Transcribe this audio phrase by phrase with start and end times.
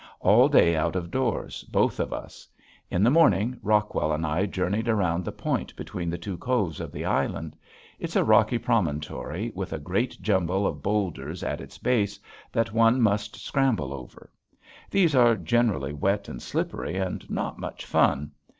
[0.19, 2.47] All day out of doors, both of us.
[2.89, 6.91] In the morning Rockwell and I journeyed around the point between the two coves of
[6.91, 7.55] the island.
[7.99, 12.19] It's a rocky promontory with a great jumble of bowlders at its base
[12.51, 14.31] that one must scramble over.
[14.89, 18.31] These are generally wet and slippery and not much fun.